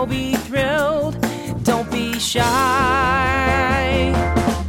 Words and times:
so 0.00 0.06
be 0.06 0.34
thrilled. 0.34 1.14
Don't 1.62 1.90
be 1.90 2.18
shy. 2.18 2.42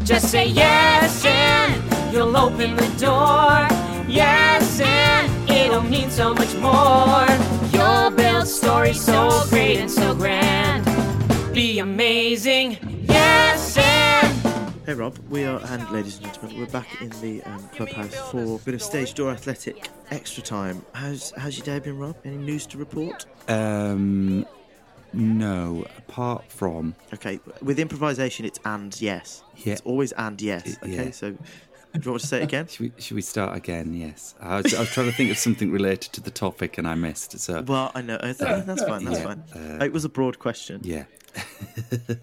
Just 0.03 0.29
say 0.29 0.47
yes 0.47 1.23
and 1.25 2.13
you'll 2.13 2.35
open 2.35 2.75
the 2.75 2.87
door. 2.99 3.65
Yes 4.09 4.81
and 4.81 5.49
it'll 5.49 5.83
mean 5.83 6.09
so 6.09 6.33
much 6.33 6.53
more. 6.55 7.25
You'll 7.71 8.11
build 8.11 8.45
stories 8.45 8.99
so 8.99 9.43
great 9.49 9.77
and 9.77 9.89
so 9.89 10.13
grand. 10.15 10.83
Be 11.53 11.79
amazing. 11.79 12.77
Yes 13.07 13.77
and 13.77 14.37
Hey 14.85 14.95
Rob, 14.95 15.17
we 15.29 15.45
are, 15.45 15.61
and 15.63 15.89
ladies 15.91 16.17
and 16.17 16.25
gentlemen, 16.25 16.59
we're 16.59 16.65
back 16.65 17.01
in 17.01 17.09
the 17.21 17.41
um, 17.43 17.69
clubhouse 17.69 18.15
for 18.31 18.55
a 18.55 18.59
bit 18.65 18.73
of 18.73 18.81
stage 18.81 19.13
door 19.13 19.31
athletic 19.31 19.87
extra 20.09 20.43
time. 20.43 20.83
How's 20.91 21.31
how's 21.37 21.55
your 21.57 21.65
day 21.65 21.79
been, 21.79 21.97
Rob? 21.97 22.17
Any 22.25 22.35
news 22.35 22.65
to 22.67 22.77
report? 22.77 23.25
Um, 23.47 24.45
no, 25.13 25.85
apart 25.97 26.51
from 26.51 26.95
Okay, 27.13 27.39
with 27.61 27.79
improvisation, 27.79 28.45
it's 28.45 28.59
and 28.65 28.99
yes. 29.01 29.43
Yeah. 29.57 29.73
It's 29.73 29.81
always 29.81 30.11
and 30.13 30.41
yes. 30.41 30.77
I- 30.81 30.85
Okay, 30.85 31.05
yeah. 31.05 31.11
so 31.11 31.31
do 31.31 31.37
you 32.03 32.09
want 32.11 32.21
to 32.21 32.27
say 32.27 32.39
it 32.39 32.43
again? 32.43 32.67
should 32.67 32.79
we, 32.95 33.01
should 33.01 33.15
we 33.15 33.21
start 33.21 33.55
again? 33.57 33.93
Yes, 33.93 34.33
I 34.39 34.61
was, 34.61 34.73
I 34.73 34.79
was 34.79 34.89
trying 34.91 35.07
to 35.07 35.11
think 35.15 35.29
of 35.31 35.37
something 35.37 35.71
related 35.71 36.13
to 36.13 36.21
the 36.21 36.31
topic 36.31 36.77
and 36.77 36.87
I 36.87 36.95
missed. 36.95 37.37
So 37.39 37.61
Well, 37.61 37.91
I 37.93 38.01
know 38.01 38.15
uh, 38.15 38.33
that's 38.61 38.81
fine. 38.83 39.03
That's 39.05 39.19
Yeah, 39.19 39.23
fine. 39.25 39.43
uh, 39.81 39.83
it 39.83 39.91
was 39.91 40.05
a 40.05 40.09
broad 40.09 40.39
question. 40.39 40.79
yeah. 40.83 41.03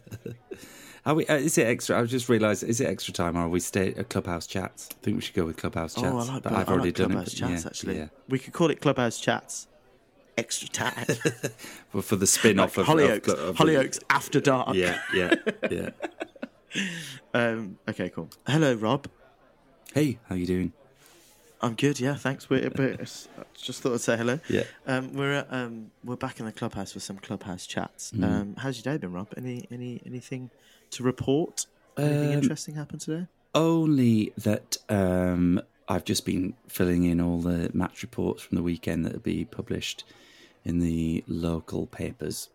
Are 1.07 1.15
we, 1.15 1.27
uh, 1.27 1.37
is 1.37 1.57
it 1.57 1.67
extra? 1.67 1.99
I 1.99 2.05
just 2.05 2.29
realised. 2.29 2.63
Is 2.65 2.81
it 2.83 2.87
extra 2.87 3.15
time, 3.15 3.37
or 3.37 3.43
are 3.43 3.49
we 3.49 3.61
stay 3.61 3.95
at 3.95 4.11
clubhouse 4.11 4.47
chats? 4.47 4.89
I 4.93 4.95
think 5.03 5.17
we 5.17 5.23
should 5.23 5.35
go 5.35 5.47
with 5.47 5.57
clubhouse 5.57 5.95
chats. 5.95 6.07
oh, 6.07 6.19
I 6.19 6.23
like, 6.35 6.43
but 6.43 6.53
I 6.53 6.61
I've 6.61 6.69
already 6.69 6.89
like 6.89 6.97
done 6.97 7.11
clubhouse 7.13 7.33
it. 7.33 7.37
chats. 7.37 7.63
yeah, 7.63 7.69
actually, 7.69 7.97
yeah. 7.99 8.09
we 8.29 8.39
could 8.39 8.53
call 8.53 8.69
it 8.71 8.81
clubhouse 8.83 9.19
chats. 9.19 9.69
Extra 10.39 10.69
time. 10.69 11.07
Well, 11.93 12.03
for 12.03 12.17
the 12.17 12.27
spin 12.27 12.59
off 12.59 12.77
like 12.77 12.87
of 12.87 12.95
Hollyoaks. 12.95 13.29
of, 13.29 13.39
of, 13.39 13.57
Hollyoaks 13.57 13.99
after 14.11 14.41
dark. 14.41 14.75
Yeah, 14.75 15.01
yeah, 15.15 15.35
yeah. 15.71 15.91
Um, 17.35 17.79
okay, 17.89 18.11
cool. 18.11 18.29
Hello, 18.47 18.75
Rob. 18.75 19.09
Hey, 19.95 20.19
how 20.29 20.35
you 20.35 20.47
doing? 20.47 20.73
I'm 21.63 21.75
good. 21.75 21.99
Yeah, 21.99 22.15
thanks. 22.15 22.49
We're, 22.51 22.71
we're, 22.77 22.97
just 23.55 23.83
thought 23.83 23.95
I'd 23.95 24.01
say 24.01 24.17
hello. 24.19 24.39
Yeah. 24.49 24.65
Um, 24.87 25.15
we're 25.15 25.33
at, 25.33 25.47
um, 25.51 25.91
we're 26.05 26.17
back 26.17 26.41
in 26.41 26.47
the 26.47 26.53
clubhouse 26.53 26.93
for 26.93 27.01
some 27.01 27.17
clubhouse 27.19 27.67
chats. 27.67 28.13
Mm. 28.13 28.25
Um, 28.25 28.55
how's 28.59 28.85
your 28.85 28.93
day 28.95 28.99
been, 28.99 29.13
Rob? 29.13 29.29
Any 29.37 29.67
any 29.71 30.01
anything 30.07 30.51
to 30.91 31.03
report? 31.03 31.67
Anything 31.97 32.33
Um, 32.35 32.43
interesting 32.43 32.75
happened 32.75 33.01
today? 33.01 33.27
Only 33.55 34.33
that 34.37 34.77
um, 34.89 35.61
I've 35.89 36.05
just 36.05 36.25
been 36.27 36.55
filling 36.69 37.05
in 37.05 37.21
all 37.21 37.41
the 37.41 37.71
match 37.73 38.03
reports 38.03 38.43
from 38.43 38.57
the 38.57 38.63
weekend 38.63 39.05
that 39.07 39.13
will 39.15 39.21
be 39.21 39.45
published 39.47 40.05
in 40.69 40.79
the 40.81 41.25
local 41.27 41.87
papers. 41.87 42.51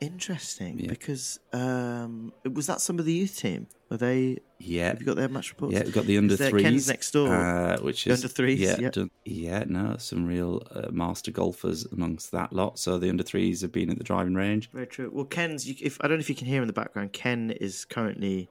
Interesting, 0.00 0.78
yeah. 0.78 0.88
because 0.88 1.40
um, 1.52 2.32
was 2.54 2.66
that 2.68 2.80
some 2.80 2.98
of 2.98 3.04
the 3.04 3.12
youth 3.12 3.36
team? 3.36 3.66
Are 3.90 3.98
they? 3.98 4.38
Yeah, 4.58 4.88
Have 4.88 5.00
you 5.00 5.06
got 5.06 5.16
their 5.16 5.28
match 5.28 5.50
reports? 5.50 5.74
yeah, 5.74 5.82
we've 5.84 5.92
got 5.92 6.06
the 6.06 6.16
under 6.16 6.36
threes 6.36 6.62
Ken's 6.62 6.88
next 6.88 7.10
door? 7.10 7.28
uh, 7.34 7.78
which 7.80 8.04
The 8.04 8.12
is 8.12 8.20
under 8.24 8.28
threes, 8.32 8.60
Yeah, 8.60 8.76
yeah. 8.78 8.90
done- 8.90 9.10
yeah, 9.26 9.64
no, 9.66 9.96
some 9.98 10.24
real 10.26 10.62
uh, 10.70 10.88
master 10.90 11.30
golfers 11.30 11.84
amongst 11.92 12.30
that 12.32 12.52
lot. 12.52 12.78
So 12.78 12.98
the 12.98 13.10
under 13.10 13.22
threes 13.22 13.60
have 13.60 13.72
been 13.72 13.90
at 13.90 13.98
the 13.98 14.04
driving 14.04 14.34
range. 14.34 14.70
Very 14.70 14.86
true. 14.86 15.10
Well, 15.12 15.26
Ken's. 15.26 15.66
You, 15.68 15.74
if 15.82 15.98
I 16.00 16.08
don't 16.08 16.16
know 16.18 16.20
if 16.22 16.28
you 16.30 16.34
can 16.34 16.46
hear 16.46 16.62
in 16.62 16.66
the 16.66 16.72
background, 16.72 17.12
Ken 17.12 17.50
is 17.50 17.84
currently 17.84 18.48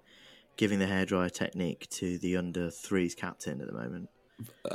giving 0.57 0.77
the 0.77 0.85
hairdryer 0.85 1.31
technique 1.31 1.87
to 1.91 2.17
the 2.19 2.37
under 2.37 2.69
threes 2.69 3.15
captain 3.15 3.59
at 3.61 3.65
the 3.67 3.73
moment. 3.73 4.09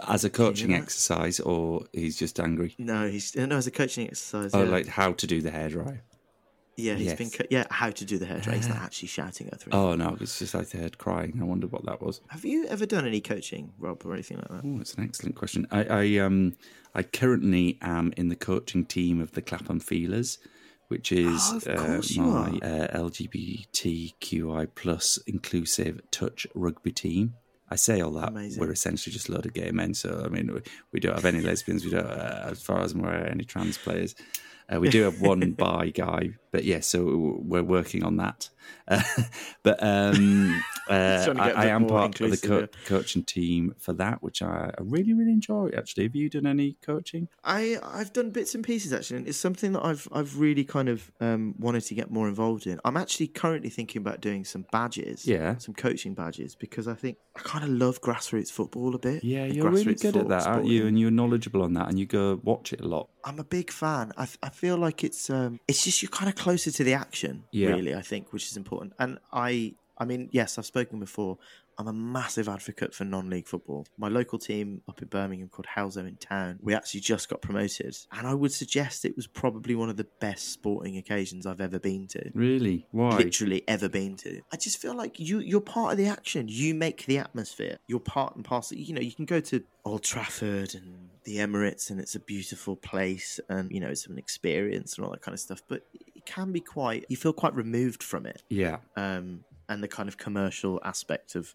As 0.08 0.24
a 0.24 0.30
coaching 0.30 0.74
exercise, 0.74 1.40
or 1.40 1.86
he's 1.92 2.18
just 2.18 2.38
angry. 2.40 2.75
No, 2.78 3.08
he's 3.08 3.34
no, 3.36 3.56
as 3.56 3.66
a 3.66 3.70
coaching 3.70 4.06
exercise. 4.06 4.50
Oh, 4.54 4.64
yeah. 4.64 4.70
like 4.70 4.86
how 4.86 5.12
to 5.12 5.26
do 5.26 5.41
the 5.41 5.50
hairdryer. 5.50 6.00
yeah, 6.76 6.94
he's 6.94 7.06
yes. 7.06 7.19
been 7.19 7.30
co- 7.30 7.47
yeah 7.50 7.64
how 7.70 7.91
to 7.91 8.04
do 8.04 8.19
the 8.19 8.26
hairdryer. 8.26 8.54
He's 8.54 8.69
not 8.69 8.78
actually 8.78 9.08
shouting 9.08 9.48
at 9.53 9.60
three. 9.60 9.72
Oh 9.72 9.94
no, 9.94 10.16
it's 10.20 10.38
just 10.38 10.54
like 10.54 10.74
I 10.74 10.78
heard 10.78 10.98
crying. 10.98 11.38
I 11.41 11.44
wonder 11.44 11.66
what 11.66 11.84
that 11.86 12.03
was. 12.03 12.20
Have 12.28 12.44
you 12.44 12.66
ever 12.66 12.86
done 12.86 13.06
any 13.06 13.20
coaching, 13.20 13.72
Rob, 13.78 14.04
or 14.04 14.12
anything 14.12 14.38
like 14.38 14.48
that? 14.48 14.62
Oh, 14.64 14.80
it's 14.80 14.94
an 14.94 15.04
excellent 15.04 15.36
question. 15.36 15.66
I, 15.70 15.84
I 15.84 16.16
um 16.19 16.56
I 16.94 17.03
currently 17.03 17.78
am 17.80 18.12
in 18.16 18.28
the 18.28 18.36
coaching 18.36 18.84
team 18.84 19.20
of 19.20 19.32
the 19.32 19.42
Clapham 19.42 19.80
Feelers, 19.80 20.38
which 20.88 21.10
is 21.12 21.50
Oh, 21.53 21.56
of 21.56 21.69
uh, 21.69 21.76
course 21.86 22.16
my 22.16 22.58
uh, 22.62 22.88
LGBTQI 22.98 24.69
plus 24.74 25.19
inclusive 25.26 26.00
touch 26.10 26.47
rugby 26.54 26.92
team. 26.92 27.34
I 27.74 27.76
say 27.76 28.00
all 28.00 28.12
that 28.12 28.28
Amazing. 28.28 28.60
we're 28.60 28.70
essentially 28.70 29.12
just 29.12 29.28
a 29.28 29.32
load 29.32 29.46
of 29.46 29.52
gay 29.52 29.72
men. 29.72 29.94
So 29.94 30.22
I 30.24 30.28
mean, 30.28 30.54
we, 30.54 30.60
we 30.92 31.00
don't 31.00 31.16
have 31.16 31.24
any 31.24 31.40
lesbians. 31.40 31.84
We 31.84 31.90
don't, 31.90 32.06
uh, 32.06 32.48
as 32.52 32.62
far 32.62 32.80
as 32.82 32.92
I'm 32.92 33.00
aware, 33.00 33.28
any 33.28 33.42
trans 33.42 33.76
players. 33.78 34.14
Uh, 34.72 34.78
we 34.78 34.88
do 34.88 35.02
have 35.02 35.20
one 35.20 35.52
bi 35.58 35.88
guy, 35.88 36.30
but 36.54 36.62
yeah, 36.62 36.78
so 36.78 37.41
we're 37.42 37.65
working 37.65 38.04
on 38.04 38.16
that. 38.19 38.48
Uh, 38.87 39.03
but 39.65 39.82
um, 39.82 40.62
uh, 40.88 41.25
Trying 41.25 41.37
to 41.37 41.42
I, 41.42 41.47
get 41.48 41.56
a 41.56 41.59
I 41.59 41.65
bit 41.65 41.70
am 41.72 41.87
part 41.88 42.20
of 42.20 42.31
the 42.31 42.37
co- 42.48 42.60
yeah. 42.60 42.66
coaching 42.87 43.25
team 43.25 43.75
for 43.78 43.92
that, 43.94 44.22
which 44.22 44.41
I, 44.41 44.70
I 44.78 44.82
really, 44.82 45.12
really 45.15 45.32
enjoy. 45.32 45.70
Actually, 45.76 46.04
have 46.04 46.15
you 46.15 46.31
done 46.31 46.47
any 46.47 46.76
coaching? 46.81 47.26
I 47.42 47.76
I've 47.82 48.12
done 48.12 48.31
bits 48.31 48.54
and 48.54 48.62
pieces 48.65 48.92
actually, 48.92 49.16
and 49.19 49.26
it's 49.28 49.37
something 49.37 49.72
that 49.72 49.84
I've 49.84 50.06
I've 50.12 50.38
really 50.38 50.62
kind 50.65 50.88
of 50.88 51.10
um, 51.20 51.56
wanted 51.59 51.81
to 51.87 51.94
get 51.97 52.12
more 52.12 52.28
involved 52.28 52.69
in. 52.69 52.78
I'm 52.84 52.97
actually 52.97 53.26
currently 53.26 53.69
thinking 53.71 54.00
about 54.00 54.21
doing 54.21 54.44
some 54.44 54.65
badges, 54.71 55.26
Yeah. 55.26 55.56
some 55.59 55.75
coaching 55.75 56.15
badges, 56.15 56.54
because 56.54 56.86
I 56.86 56.94
think 56.94 57.16
I 57.36 57.41
kind 57.41 57.65
of 57.65 57.71
love 57.71 58.00
grassroots 58.00 58.53
football 58.53 58.94
a 58.94 58.98
bit. 58.98 59.25
Yeah, 59.25 59.47
you're 59.47 59.69
really 59.71 59.94
good 59.97 60.16
at 60.16 60.22
fo- 60.22 60.28
that, 60.28 60.47
aren't 60.47 60.66
you? 60.66 60.86
And 60.86 61.00
you're 61.00 61.10
knowledgeable 61.10 61.62
on 61.62 61.72
that, 61.75 61.88
and 61.88 61.98
you 61.98 62.06
go 62.06 62.41
watch 62.44 62.72
it 62.72 62.81
a 62.81 62.86
lot. 62.86 63.09
I'm 63.25 63.38
a 63.38 63.44
big 63.44 63.71
fan. 63.72 64.12
I, 64.19 64.28
I 64.42 64.50
feel 64.50 64.76
like 64.76 65.03
it's 65.03 65.31
um 65.31 65.59
it's 65.66 65.82
just 65.82 66.03
you're 66.03 66.10
kind 66.10 66.28
of 66.28 66.36
closer 66.44 66.71
to 66.78 66.84
the 66.84 66.94
action, 66.94 67.44
Yeah. 67.53 67.69
really. 67.71 67.94
I 67.94 68.03
think, 68.03 68.32
which 68.32 68.47
is 68.50 68.56
important. 68.56 68.93
And 68.99 69.19
I 69.32 69.75
I 69.97 70.05
mean, 70.05 70.28
yes, 70.32 70.59
I've 70.59 70.66
spoken 70.66 70.99
before. 70.99 71.38
I'm 71.78 71.87
a 71.88 71.93
massive 71.93 72.49
advocate 72.49 72.93
for 72.94 73.05
non-league 73.05 73.47
football. 73.49 73.87
My 73.97 74.09
local 74.09 74.38
team 74.38 74.83
up 74.88 75.03
in 75.03 75.09
Birmingham 75.09 75.49
called 75.49 75.66
Halesowen 75.75 76.19
Town, 76.19 76.59
we 76.60 76.72
actually 76.75 77.00
just 77.00 77.28
got 77.28 77.43
promoted, 77.43 77.97
and 78.12 78.27
I 78.27 78.34
would 78.34 78.53
suggest 78.53 79.04
it 79.04 79.15
was 79.16 79.27
probably 79.28 79.75
one 79.77 79.88
of 79.91 79.97
the 79.97 80.06
best 80.21 80.49
sporting 80.53 80.97
occasions 80.99 81.47
I've 81.47 81.60
ever 81.60 81.78
been 81.81 82.06
to. 82.09 82.31
Really? 82.34 82.87
Why? 82.91 83.16
Literally 83.19 83.62
ever 83.69 83.88
been 83.88 84.16
to. 84.19 84.41
I 84.53 84.56
just 84.56 84.78
feel 84.83 84.97
like 84.97 85.19
you 85.21 85.38
you're 85.41 85.60
part 85.60 85.93
of 85.93 85.99
the 85.99 86.06
action. 86.06 86.47
You 86.49 86.75
make 86.75 87.06
the 87.06 87.19
atmosphere. 87.19 87.78
You're 87.88 88.00
part 88.00 88.34
and 88.37 88.44
parcel. 88.44 88.77
You 88.78 88.94
know, 88.94 89.00
you 89.00 89.12
can 89.12 89.27
go 89.27 89.41
to 89.41 89.62
Old 89.84 90.03
Trafford 90.03 90.75
and 90.75 91.09
the 91.25 91.37
Emirates, 91.38 91.91
and 91.91 91.99
it's 92.00 92.15
a 92.16 92.21
beautiful 92.21 92.75
place, 92.77 93.38
and 93.49 93.71
you 93.72 93.81
know, 93.81 93.88
it's 93.88 94.06
an 94.06 94.19
experience 94.19 94.97
and 94.97 95.04
all 95.04 95.12
that 95.12 95.22
kind 95.22 95.34
of 95.34 95.41
stuff. 95.41 95.62
But 95.69 95.83
it 96.26 96.30
can 96.32 96.52
be 96.52 96.60
quite. 96.60 97.04
You 97.08 97.16
feel 97.16 97.32
quite 97.32 97.54
removed 97.54 98.02
from 98.02 98.26
it 98.26 98.42
Yeah. 98.48 98.78
um, 98.96 99.44
and 99.68 99.82
the 99.82 99.88
kind 99.88 100.08
of 100.08 100.16
commercial 100.18 100.80
aspect 100.84 101.34
of 101.34 101.54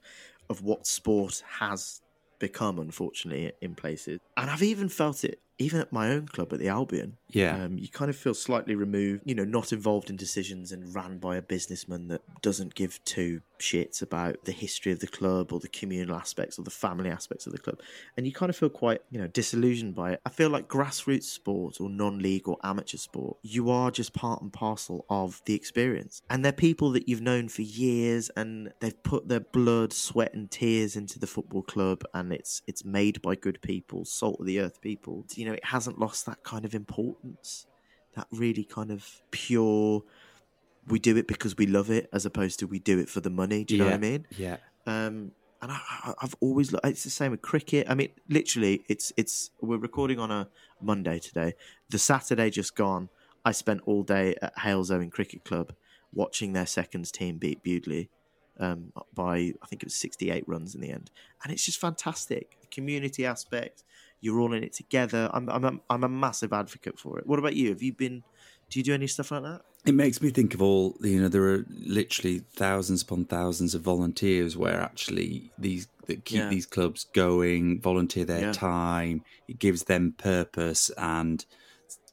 of 0.50 0.64
what 0.64 0.88
sport 0.88 1.44
has 1.60 2.02
become, 2.40 2.80
unfortunately, 2.80 3.52
in 3.62 3.76
places. 3.76 4.20
And 4.36 4.50
I've 4.50 4.64
even 4.64 4.90
felt 4.90 5.24
it, 5.24 5.40
even 5.60 5.82
at 5.82 5.92
my 5.92 6.10
own 6.10 6.28
club 6.28 6.54
at 6.54 6.60
the 6.60 6.70
Albion. 6.70 7.18
Yeah. 7.28 7.64
Um, 7.64 7.78
you 7.78 7.90
kind 7.90 8.10
of 8.10 8.16
feel 8.16 8.34
slightly 8.34 8.76
removed, 8.76 9.24
you 9.26 9.36
know, 9.36 9.44
not 9.44 9.72
involved 9.72 10.10
in 10.10 10.16
decisions 10.16 10.72
and 10.72 10.96
ran 10.96 11.20
by 11.20 11.36
a 11.36 11.42
businessman 11.42 12.08
that 12.08 12.22
doesn't 12.42 12.74
give 12.76 13.04
two 13.04 13.42
shits 13.60 14.02
about 14.02 14.46
the 14.46 14.52
history 14.52 14.92
of 14.92 15.00
the 15.00 15.08
club 15.08 15.52
or 15.52 15.60
the 15.60 15.68
communal 15.68 16.16
aspects 16.16 16.58
or 16.58 16.64
the 16.64 16.72
family 16.72 17.10
aspects 17.10 17.46
of 17.46 17.52
the 17.52 17.60
club. 17.60 17.80
And 18.18 18.26
you 18.26 18.34
kind 18.34 18.50
of 18.50 18.56
feel 18.56 18.70
quite, 18.70 19.02
you 19.12 19.20
know, 19.20 19.28
disillusioned 19.28 19.96
by 19.96 20.14
it. 20.14 20.22
I 20.26 20.30
feel 20.30 20.50
like 20.50 20.68
grassroots 20.68 21.24
sport 21.24 21.80
or 21.80 21.90
non 21.90 22.20
league 22.20 22.48
or 22.48 22.58
amateur 22.64 22.98
sport, 22.98 23.38
you 23.44 23.70
are 23.70 23.92
just 23.92 24.14
part 24.14 24.42
and 24.42 24.52
parcel 24.52 25.06
of 25.10 25.42
the 25.46 25.56
experience. 25.56 26.22
And 26.30 26.44
they're 26.44 26.52
people 26.52 26.92
that 26.92 27.08
you've 27.08 27.22
known 27.22 27.50
for 27.50 27.62
years 27.62 28.30
and 28.36 28.72
they've 28.80 29.04
put 29.04 29.28
their 29.28 29.42
blood, 29.42 29.94
sweat, 29.94 30.34
and 30.34 30.50
tears 30.50 30.96
into 30.96 31.20
the 31.20 31.28
football 31.28 31.64
club 31.64 32.04
and 32.14 32.32
it's 32.32 32.62
it's 32.66 32.86
made 32.86 33.22
by 33.22 33.36
good 33.36 33.62
people, 33.62 34.06
salt 34.06 34.40
of 34.40 34.46
the 34.46 34.60
earth 34.60 34.82
people. 34.82 35.26
You 35.36 35.46
know, 35.46 35.49
it 35.54 35.66
hasn't 35.66 36.00
lost 36.00 36.26
that 36.26 36.44
kind 36.44 36.66
of 36.66 36.74
importance 36.76 37.66
that 38.16 38.28
really 38.32 38.64
kind 38.64 38.92
of 38.92 39.22
pure 39.32 40.04
we 40.88 40.98
do 41.00 41.16
it 41.18 41.28
because 41.28 41.56
we 41.58 41.68
love 41.68 41.90
it 41.92 42.10
as 42.12 42.26
opposed 42.26 42.60
to 42.60 42.66
we 42.68 42.80
do 42.80 42.98
it 43.00 43.08
for 43.10 43.22
the 43.22 43.30
money 43.30 43.64
do 43.64 43.76
you 43.76 43.80
know 43.80 43.86
what 43.86 43.94
i 43.94 43.98
mean 43.98 44.26
Yeah. 44.38 44.58
um 44.86 45.32
and 45.62 45.74
I, 45.74 46.14
I've 46.22 46.36
always 46.40 46.74
it's 46.86 47.04
the 47.04 47.10
same 47.10 47.32
with 47.32 47.42
cricket. 47.42 47.88
I 47.90 47.94
mean, 47.94 48.12
literally, 48.30 48.86
it's 48.88 49.12
it's 49.18 49.52
we're 49.60 49.76
recording 49.76 50.18
on 50.18 50.32
a 50.32 50.48
Monday 50.82 51.20
today. 51.20 51.54
The 51.90 52.00
Saturday 52.00 52.50
just 52.50 52.78
gone. 52.78 53.10
I 53.44 53.52
spent 53.52 53.82
all 53.86 54.04
day 54.04 54.36
at 54.42 54.56
Halesowen 54.56 55.12
Cricket 55.12 55.44
Club 55.44 55.74
watching 56.14 56.54
their 56.54 56.66
seconds 56.66 57.12
team 57.12 57.40
beat 57.40 57.62
Bewdley 57.62 58.08
um, 58.58 58.94
by 59.14 59.52
I 59.62 59.66
think 59.68 59.84
it 59.84 59.88
was 59.88 59.96
sixty 59.96 60.32
eight 60.32 60.48
runs 60.48 60.76
in 60.76 60.80
the 60.80 60.92
end, 60.92 61.12
and 61.44 61.52
it's 61.52 61.66
just 61.66 61.82
fantastic. 61.82 62.56
The 62.62 62.68
community 62.68 63.26
aspect, 63.26 63.84
you're 64.22 64.40
all 64.40 64.54
in 64.54 64.64
it 64.64 64.74
together. 64.74 65.30
I'm 65.34 65.50
I'm 65.50 65.64
a, 65.64 65.80
I'm 65.90 66.04
a 66.04 66.10
massive 66.10 66.54
advocate 66.54 67.00
for 67.00 67.20
it. 67.20 67.28
What 67.28 67.40
about 67.40 67.56
you? 67.56 67.70
Have 67.70 67.82
you 67.82 67.94
been? 67.94 68.24
Do 68.70 68.80
you 68.80 68.84
do 68.84 68.94
any 68.94 69.08
stuff 69.08 69.32
like 69.32 69.44
that? 69.44 69.62
It 69.86 69.96
makes 69.96 70.22
me 70.22 70.30
think 70.30 70.54
of 70.54 70.62
all 70.62 70.96
you 71.02 71.22
know. 71.22 71.28
There 71.30 71.48
are 71.54 71.66
literally 71.70 72.40
thousands 72.56 73.02
upon 73.02 73.26
thousands 73.26 73.74
of 73.76 73.82
volunteers 73.82 74.56
where 74.58 74.80
actually 74.82 75.52
these 75.58 75.88
that 76.08 76.26
keep 76.26 76.40
Yeah. 76.40 76.50
these 76.50 76.66
clubs 76.66 77.06
going, 77.14 77.80
volunteer 77.82 78.26
their 78.26 78.48
Yeah. 78.48 78.52
time. 78.52 79.24
It 79.48 79.60
gives 79.60 79.84
them 79.84 80.14
purpose 80.18 80.90
and 80.98 81.46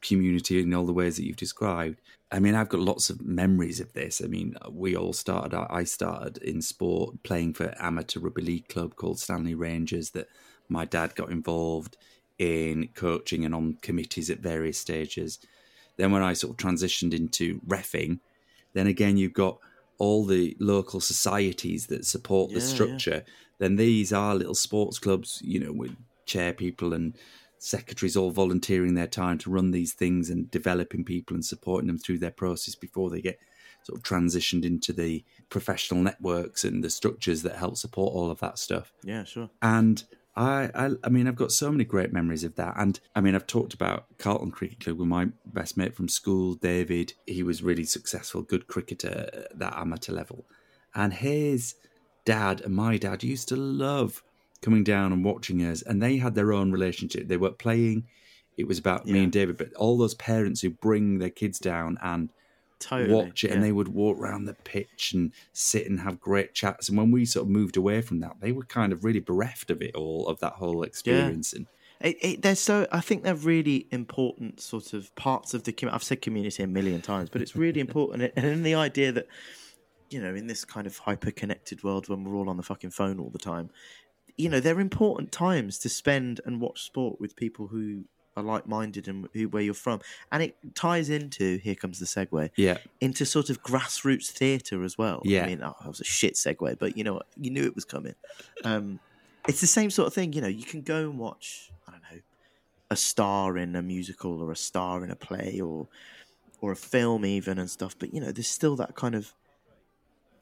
community 0.01 0.61
in 0.61 0.73
all 0.75 0.87
the 0.87 0.93
ways 0.93 1.17
that 1.17 1.25
you've 1.25 1.37
described. 1.37 2.01
I 2.31 2.41
mean, 2.41 2.55
I've 2.55 2.69
got 2.69 2.81
lots 2.81 3.09
of 3.09 3.25
memories 3.25 3.81
of 3.81 3.93
this. 3.93 4.21
I 4.23 4.27
mean, 4.27 4.57
we 4.71 4.97
all 4.97 5.13
started. 5.13 5.57
I 5.57 5.85
started 5.85 6.39
in 6.39 6.61
sport 6.61 7.23
playing 7.23 7.55
for 7.55 7.75
amateur 7.79 8.21
rugby 8.21 8.43
league 8.43 8.69
club 8.69 8.97
called 8.97 9.21
Stanley 9.21 9.55
Rangers. 9.55 10.11
That 10.11 10.29
my 10.69 10.85
dad 10.85 11.15
got 11.15 11.31
involved 11.31 11.97
in 12.39 12.89
coaching 12.95 13.45
and 13.45 13.55
on 13.55 13.79
committees 13.81 14.31
at 14.31 14.41
various 14.41 14.79
stages. 14.79 15.39
Then 15.97 16.13
when 16.13 16.23
I 16.23 16.35
sort 16.35 16.53
of 16.53 16.57
transitioned 16.57 17.15
into 17.15 17.61
refing, 17.67 18.21
then 18.75 18.87
again 18.87 19.17
you've 19.17 19.33
got 19.33 19.59
all 19.99 20.25
the 20.25 20.57
local 20.61 21.01
societies 21.01 21.87
that 21.87 22.05
support 22.05 22.51
the 22.51 22.61
Yeah, 22.61 22.67
structure. 22.67 23.25
Then 23.59 23.77
these 23.77 24.13
are 24.13 24.35
little 24.35 24.55
sports 24.55 24.99
clubs, 24.99 25.41
you 25.43 25.59
know, 25.59 25.73
with 25.73 25.97
chair 26.27 26.53
people 26.53 26.93
and 26.93 27.17
secretaries 27.59 28.17
all 28.17 28.31
volunteering 28.31 28.95
their 28.95 29.07
time 29.07 29.39
to 29.39 29.51
run 29.51 29.71
these 29.71 29.95
things 29.95 30.29
and 30.29 30.51
developing 30.51 31.05
people 31.05 31.35
and 31.35 31.45
supporting 31.45 31.87
them 31.87 31.99
through 31.99 32.19
their 32.19 32.31
process 32.31 32.75
before 32.75 33.09
they 33.09 33.23
get 33.23 33.39
sort 33.83 33.99
of 33.99 34.05
transitioned 34.05 34.65
into 34.65 34.93
the 34.93 35.25
professional 35.49 36.03
networks 36.03 36.65
and 36.65 36.85
the 36.85 36.91
structures 36.91 37.43
that 37.43 37.57
help 37.57 37.77
support 37.77 38.13
all 38.13 38.31
of 38.31 38.41
that 38.41 38.59
stuff. 38.59 38.93
Yeah, 39.03 39.25
sure. 39.25 39.49
And 39.63 40.05
I, 40.37 40.71
I, 40.75 40.91
I 41.03 41.09
mean, 41.09 41.27
I've 41.27 41.37
got 41.37 41.51
so 41.51 41.73
many 41.73 41.85
great 41.85 42.13
memories 42.13 42.45
of 42.45 42.57
that. 42.57 42.75
And 42.77 43.01
I 43.15 43.21
mean, 43.23 43.35
I've 43.35 43.47
talked 43.47 43.73
about 43.73 44.07
Carlton 44.19 44.51
Cricket 44.51 44.81
Club 44.81 44.99
with 44.99 45.09
my 45.09 45.29
best 45.47 45.77
mate 45.77 45.95
from 45.95 46.09
school, 46.09 46.55
David. 46.55 47.15
He 47.27 47.43
was 47.43 47.63
really 47.63 47.85
successful, 47.85 48.43
good 48.43 48.67
cricketer 48.67 49.31
at 49.33 49.59
that 49.59 49.75
amateur 49.77 50.13
level. 50.13 50.45
And 50.95 51.15
his 51.15 51.75
dad 52.27 52.61
and 52.61 52.75
my 52.75 52.99
dad 52.99 53.23
used 53.23 53.49
to 53.49 53.57
love 53.57 54.23
coming 54.61 54.85
down 54.85 55.13
and 55.13 55.25
watching 55.25 55.61
us. 55.61 55.81
And 55.81 56.03
they 56.03 56.19
had 56.19 56.35
their 56.35 56.53
own 56.53 56.71
relationship. 56.71 57.29
They 57.29 57.39
weren't 57.39 57.59
playing. 57.59 58.07
It 58.59 58.67
was 58.67 58.79
about 58.79 59.07
me 59.07 59.23
and 59.23 59.33
David, 59.33 59.59
but 59.59 59.73
all 59.75 59.99
those 59.99 60.15
parents 60.15 60.61
who 60.63 60.71
bring 60.71 61.19
their 61.19 61.31
kids 61.31 61.59
down 61.59 61.99
and 62.03 62.31
Totally. 62.79 63.15
watch 63.15 63.43
it 63.43 63.51
and 63.51 63.63
they 63.63 63.73
would 63.73 63.89
walk 63.89 64.19
around 64.19 64.45
the 64.45 64.55
pitch 64.55 65.13
and 65.15 65.33
sit 65.53 65.87
and 65.87 66.01
have 66.01 66.21
great 66.21 66.55
chats 66.55 66.89
and 66.89 66.99
when 66.99 67.11
we 67.11 67.25
sort 67.25 67.47
of 67.47 67.51
moved 67.51 67.77
away 67.77 68.03
from 68.03 68.21
that 68.21 68.37
they 68.41 68.53
were 68.53 68.65
kind 68.65 68.93
of 68.93 69.03
really 69.03 69.21
bereft 69.21 69.71
of 69.71 69.81
it 69.81 69.95
all 69.95 70.27
of 70.29 70.39
that 70.41 70.55
whole 70.55 70.83
experience 70.83 71.53
and 71.55 71.67
It, 72.01 72.17
it, 72.21 72.43
they're 72.43 72.55
so. 72.55 72.87
I 72.93 73.01
think 73.01 73.23
they're 73.23 73.35
really 73.35 73.87
important 73.91 74.61
sort 74.61 74.93
of 74.93 75.15
parts 75.15 75.55
of 75.55 75.63
the. 75.65 75.73
community. 75.73 75.95
I've 75.95 76.03
said 76.03 76.21
community 76.21 76.63
a 76.63 76.67
million 76.67 77.01
times, 77.01 77.31
but 77.31 77.41
it's 77.41 77.57
really 77.57 77.81
important. 77.81 78.33
And 78.37 78.45
in 78.45 78.63
the 78.63 78.75
idea 78.75 79.13
that, 79.13 79.27
you 80.11 80.21
know, 80.21 80.35
in 80.35 80.47
this 80.47 80.65
kind 80.65 80.87
of 80.87 80.99
hyper 80.99 81.31
connected 81.31 81.83
world 81.83 82.09
when 82.09 82.23
we're 82.25 82.37
all 82.37 82.51
on 82.51 82.59
the 82.59 82.63
fucking 82.63 82.91
phone 82.91 83.19
all 83.19 83.31
the 83.31 83.39
time, 83.39 83.71
you 84.37 84.51
know, 84.51 84.61
they're 84.61 84.79
important 84.79 85.33
times 85.33 85.79
to 85.79 85.89
spend 85.89 86.41
and 86.45 86.61
watch 86.61 86.83
sport 86.83 87.19
with 87.19 87.35
people 87.35 87.69
who 87.69 88.05
are 88.37 88.43
like 88.43 88.67
minded 88.69 89.09
and 89.09 89.29
who, 89.33 89.49
where 89.49 89.63
you're 89.63 89.75
from. 89.75 90.01
And 90.31 90.43
it 90.43 90.57
ties 90.75 91.09
into 91.09 91.59
here 91.59 91.75
comes 91.75 91.99
the 91.99 92.07
segue 92.07 92.51
yeah 92.57 92.79
into 93.01 93.25
sort 93.25 93.51
of 93.51 93.63
grassroots 93.63 94.31
theatre 94.31 94.83
as 94.85 94.99
well. 94.99 95.23
Yeah. 95.25 95.45
I 95.45 95.47
mean, 95.47 95.61
oh, 95.63 95.75
that 95.81 95.89
was 95.89 96.01
a 96.01 96.05
shit 96.05 96.35
segue, 96.35 96.79
but 96.79 96.97
you 96.97 97.05
know 97.05 97.15
what? 97.15 97.27
You 97.41 97.51
knew 97.51 97.65
it 97.65 97.75
was 97.75 97.85
coming. 97.85 98.15
Um, 98.65 99.01
it's 99.49 99.61
the 99.61 99.67
same 99.67 99.91
sort 99.91 100.09
of 100.09 100.15
thing. 100.15 100.33
You 100.33 100.43
know, 100.43 100.49
you 100.49 100.65
can 100.65 100.83
go 100.83 100.99
and 100.99 101.19
watch, 101.19 101.71
I 101.87 101.93
don't 101.93 102.03
know, 102.03 102.21
a 102.91 102.97
star 102.97 103.57
in 103.57 103.75
a 103.77 103.83
musical 103.83 104.43
or 104.43 104.53
a 104.53 104.57
star 104.57 105.05
in 105.05 105.11
a 105.11 105.17
play 105.17 105.61
or 105.61 105.89
or 106.61 106.73
a 106.73 106.77
film 106.77 107.25
even 107.25 107.59
and 107.59 107.71
stuff. 107.71 107.97
But 107.99 108.13
you 108.13 108.21
know, 108.21 108.33
there's 108.33 108.49
still 108.49 108.77
that 108.77 108.95
kind 108.95 109.15
of 109.15 109.33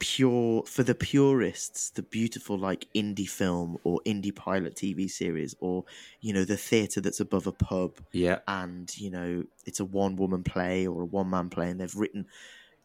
pure 0.05 0.63
for 0.67 0.83
the 0.83 0.93
purists, 0.93 1.89
the 1.89 2.03
beautiful 2.03 2.57
like 2.59 2.87
indie 2.93 3.27
film 3.27 3.75
or 3.83 3.99
indie 4.05 4.35
pilot 4.35 4.75
TV 4.75 5.09
series 5.09 5.55
or 5.59 5.83
you 6.21 6.31
know 6.31 6.43
the 6.43 6.57
theatre 6.57 7.01
that's 7.01 7.19
above 7.19 7.47
a 7.47 7.51
pub 7.51 7.97
yeah. 8.11 8.39
and 8.47 8.95
you 8.97 9.09
know 9.09 9.43
it's 9.65 9.79
a 9.79 9.85
one 9.85 10.15
woman 10.15 10.43
play 10.43 10.85
or 10.85 11.01
a 11.01 11.05
one 11.05 11.29
man 11.31 11.49
play 11.49 11.71
and 11.71 11.81
they've 11.81 11.95
written 11.95 12.27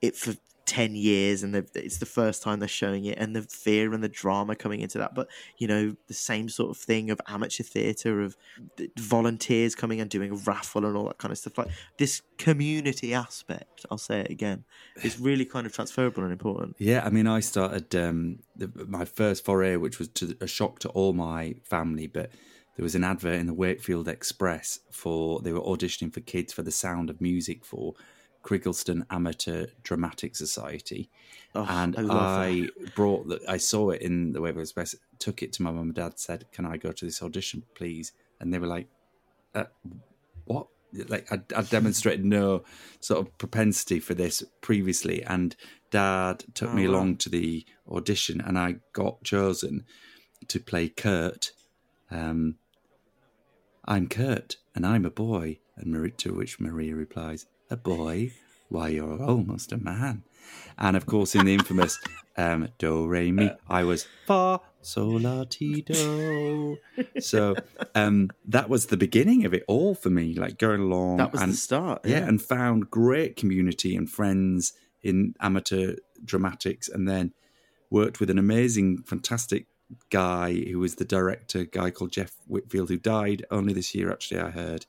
it 0.00 0.16
for 0.16 0.34
10 0.70 0.94
years 0.94 1.42
and 1.42 1.56
it's 1.74 1.98
the 1.98 2.06
first 2.06 2.44
time 2.44 2.60
they're 2.60 2.68
showing 2.68 3.04
it 3.04 3.18
and 3.18 3.34
the 3.34 3.42
fear 3.42 3.92
and 3.92 4.04
the 4.04 4.08
drama 4.08 4.54
coming 4.54 4.78
into 4.78 4.98
that. 4.98 5.16
But 5.16 5.28
you 5.58 5.66
know 5.66 5.96
the 6.06 6.14
same 6.14 6.48
sort 6.48 6.70
of 6.70 6.76
thing 6.76 7.10
of 7.10 7.20
amateur 7.26 7.64
theatre 7.64 8.20
of 8.20 8.36
volunteers 8.96 9.74
coming 9.74 10.00
and 10.00 10.08
doing 10.08 10.30
a 10.30 10.36
raffle 10.36 10.86
and 10.86 10.96
all 10.96 11.06
that 11.06 11.18
kind 11.18 11.32
of 11.32 11.38
stuff. 11.38 11.58
Like 11.58 11.70
this 11.98 12.22
community 12.40 13.12
aspect 13.12 13.84
i'll 13.90 13.98
say 13.98 14.20
it 14.20 14.30
again 14.30 14.64
is 15.02 15.20
really 15.28 15.44
kind 15.44 15.66
of 15.66 15.72
transferable 15.74 16.22
and 16.22 16.32
important. 16.32 16.74
Yeah 16.78 17.02
i 17.04 17.10
mean 17.10 17.26
i 17.26 17.40
started 17.40 17.94
um 17.94 18.38
the, 18.56 18.70
my 18.88 19.04
first 19.04 19.44
foray 19.44 19.76
which 19.76 19.98
was 19.98 20.08
to 20.08 20.34
a 20.40 20.46
shock 20.46 20.78
to 20.80 20.88
all 20.90 21.12
my 21.12 21.56
family 21.64 22.06
but 22.06 22.30
there 22.76 22.82
was 22.82 22.94
an 22.94 23.04
advert 23.04 23.34
in 23.34 23.46
the 23.46 23.52
wakefield 23.52 24.08
express 24.08 24.78
for 24.90 25.40
they 25.40 25.52
were 25.52 25.60
auditioning 25.60 26.12
for 26.12 26.20
kids 26.20 26.52
for 26.52 26.62
the 26.62 26.70
sound 26.70 27.10
of 27.10 27.20
music 27.20 27.62
for 27.64 27.94
Criggleston 28.42 29.04
Amateur 29.10 29.66
Dramatic 29.82 30.34
Society, 30.36 31.10
Oh, 31.54 31.66
and 31.68 31.96
I 31.98 32.46
I, 32.46 32.68
brought 32.94 33.28
that. 33.28 33.48
I 33.48 33.56
saw 33.56 33.90
it 33.90 34.02
in 34.02 34.32
the 34.32 34.40
Wakefield 34.40 34.62
Express. 34.62 34.94
Took 35.18 35.42
it 35.42 35.52
to 35.54 35.62
my 35.62 35.70
mum 35.70 35.88
and 35.88 35.94
dad. 35.94 36.18
Said, 36.18 36.46
"Can 36.52 36.64
I 36.64 36.76
go 36.76 36.92
to 36.92 37.04
this 37.04 37.22
audition, 37.22 37.64
please?" 37.74 38.12
And 38.38 38.52
they 38.54 38.58
were 38.58 38.66
like, 38.68 38.88
uh, 39.54 39.64
"What?" 40.44 40.68
Like 41.08 41.30
I, 41.30 41.40
I 41.56 41.62
demonstrated 41.62 42.24
no 42.24 42.64
sort 43.00 43.20
of 43.26 43.38
propensity 43.38 44.00
for 44.00 44.14
this 44.14 44.42
previously, 44.60 45.22
and 45.24 45.54
Dad 45.90 46.44
took 46.54 46.72
me 46.72 46.86
Oh, 46.86 46.90
wow. 46.90 46.96
along 46.96 47.16
to 47.18 47.28
the 47.28 47.64
audition, 47.90 48.40
and 48.40 48.58
I 48.58 48.76
got 48.92 49.22
chosen 49.22 49.84
to 50.48 50.58
play 50.60 50.88
Kurt. 50.88 51.52
Um, 52.10 52.56
I'm 53.84 54.08
Kurt, 54.08 54.56
and 54.74 54.84
I'm 54.86 55.04
a 55.04 55.10
boy. 55.10 55.58
And 55.76 55.92
Marie, 55.92 56.10
to 56.12 56.34
which 56.34 56.60
Maria 56.60 56.94
replies, 56.94 57.46
"A 57.70 57.76
boy? 57.76 58.32
Why, 58.68 58.88
you're 58.88 59.22
almost 59.22 59.72
a 59.72 59.78
man." 59.78 60.22
And 60.78 60.96
of 60.96 61.06
course, 61.06 61.34
in 61.34 61.46
the 61.46 61.54
infamous 61.54 61.98
um, 62.36 62.68
"Do 62.78 63.06
Re 63.06 63.32
Mi," 63.32 63.50
I 63.68 63.84
was 63.84 64.06
fa 64.26 64.60
sol 64.82 65.20
la 65.20 65.44
ti 65.44 65.82
do. 65.82 66.76
So 67.20 67.56
um, 67.94 68.30
that 68.46 68.68
was 68.68 68.86
the 68.86 68.96
beginning 68.96 69.44
of 69.44 69.54
it 69.54 69.64
all 69.68 69.94
for 69.94 70.10
me, 70.10 70.34
like 70.34 70.58
going 70.58 70.80
along. 70.80 71.18
that 71.18 71.32
was 71.32 71.42
and, 71.42 71.52
the 71.52 71.56
start 71.56 72.02
yeah, 72.04 72.26
and 72.26 72.40
found 72.40 72.90
great 72.90 73.36
community 73.36 73.96
and 73.96 74.10
friends 74.10 74.72
in 75.02 75.34
amateur 75.40 75.96
dramatics, 76.24 76.88
and 76.88 77.08
then 77.08 77.32
worked 77.90 78.20
with 78.20 78.30
an 78.30 78.38
amazing, 78.38 79.02
fantastic 79.02 79.66
guy 80.10 80.52
who 80.70 80.78
was 80.78 80.96
the 80.96 81.04
director, 81.04 81.60
a 81.60 81.64
guy 81.64 81.90
called 81.90 82.12
Jeff 82.12 82.32
Whitfield, 82.46 82.88
who 82.88 82.96
died 82.96 83.44
only 83.50 83.72
this 83.72 83.94
year. 83.94 84.10
Actually, 84.10 84.40
I 84.40 84.50
heard, 84.50 84.86